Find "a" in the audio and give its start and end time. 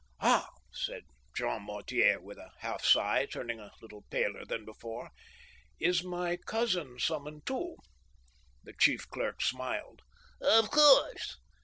2.39-2.49, 3.59-3.69